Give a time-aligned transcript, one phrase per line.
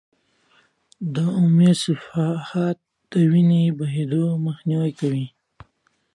[1.13, 2.77] دمویه صفحات
[3.11, 5.25] د وینې د بهېدو مخنیوی کوي.